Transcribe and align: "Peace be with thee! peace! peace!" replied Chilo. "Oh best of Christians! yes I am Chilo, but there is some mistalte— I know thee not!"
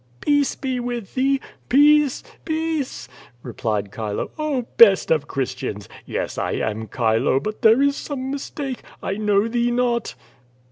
"Peace 0.19 0.55
be 0.55 0.79
with 0.79 1.13
thee! 1.13 1.39
peace! 1.69 2.23
peace!" 2.43 3.07
replied 3.43 3.93
Chilo. 3.93 4.31
"Oh 4.39 4.65
best 4.77 5.11
of 5.11 5.27
Christians! 5.27 5.87
yes 6.07 6.39
I 6.39 6.53
am 6.53 6.87
Chilo, 6.87 7.39
but 7.39 7.61
there 7.61 7.83
is 7.83 7.97
some 7.97 8.31
mistalte— 8.31 8.79
I 9.03 9.17
know 9.17 9.47
thee 9.47 9.69
not!" 9.69 10.15